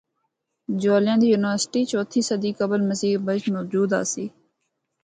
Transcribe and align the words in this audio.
جولیاں 0.81 1.17
دی 1.21 1.27
یونیورسٹی 1.31 1.81
چوتھی 1.91 2.21
صدی 2.29 2.51
قبل 2.59 2.79
مسیح 2.89 3.11
بچ 3.27 3.43
موجود 3.55 3.89
آسی۔ 4.01 4.25